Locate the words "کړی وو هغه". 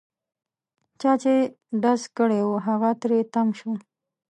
2.17-2.89